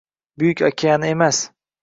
[0.37, 1.37] Buyuk okeani emas